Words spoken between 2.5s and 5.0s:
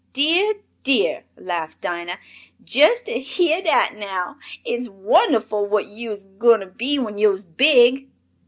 "Jess to heah dat now! It's